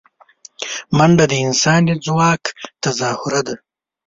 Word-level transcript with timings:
منډه 0.97 1.25
د 1.31 1.33
انسان 1.45 1.79
د 1.87 1.91
ځواک 2.05 2.43
تظاهره 2.83 3.41
ده 3.47 3.55